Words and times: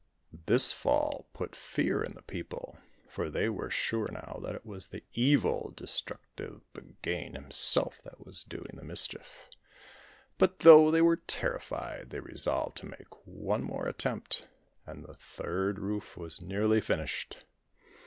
This 0.47 0.73
fall 0.73 1.27
put 1.31 1.55
fear 1.55 2.03
in 2.03 2.13
the 2.15 2.23
people, 2.23 2.79
for 3.07 3.29
they 3.29 3.49
were 3.49 3.69
sure 3.69 4.09
now 4.11 4.39
that 4.43 4.55
it 4.55 4.65
was 4.65 4.87
the 4.87 5.03
evil, 5.13 5.71
destructive 5.77 6.63
Buggane 6.73 7.35
himself 7.35 8.01
that 8.01 8.25
was 8.25 8.43
doing 8.43 8.71
the 8.73 8.83
mischief. 8.83 9.47
But, 10.39 10.61
though 10.61 10.89
they 10.89 11.03
were 11.03 11.17
terrified, 11.17 12.09
they 12.09 12.19
resolved 12.19 12.77
to 12.77 12.87
make 12.87 13.27
one 13.27 13.61
more 13.63 13.85
attempt; 13.87 14.47
and 14.87 15.03
the 15.05 15.13
third 15.13 15.77
roof 15.77 16.17
was 16.17 16.41
nearly 16.41 16.81
finished. 16.81 17.45